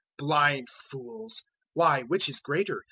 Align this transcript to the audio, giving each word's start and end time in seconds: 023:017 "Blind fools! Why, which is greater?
023:017 0.19 0.27
"Blind 0.27 0.69
fools! 0.71 1.43
Why, 1.73 2.01
which 2.01 2.27
is 2.27 2.39
greater? 2.39 2.79